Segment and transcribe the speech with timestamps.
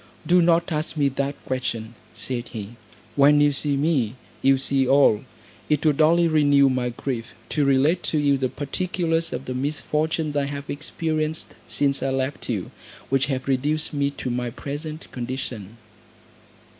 [0.25, 2.69] "Do not ask me that question," said he;
[3.15, 5.23] "when you see me, you see all:
[5.69, 10.35] it would only renew my grief, to relate to you the particulars of the misfortunes
[10.35, 12.71] I have experienced since I left you,
[13.09, 15.77] which have reduced me to my present condition."